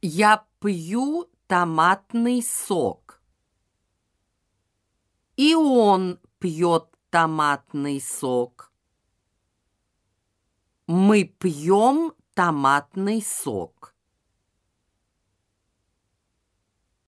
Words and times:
Я 0.00 0.46
пью 0.60 1.28
томатный 1.48 2.40
сок. 2.40 3.20
И 5.36 5.56
он 5.56 6.20
пьет 6.38 6.86
томатный 7.10 8.00
сок. 8.00 8.72
Мы 10.86 11.24
пьем 11.24 12.12
томатный 12.34 13.20
сок. 13.22 13.96